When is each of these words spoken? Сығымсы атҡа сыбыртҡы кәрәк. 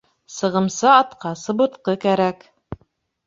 Сығымсы 0.35 0.87
атҡа 0.93 1.33
сыбыртҡы 1.41 1.95
кәрәк. 2.07 2.45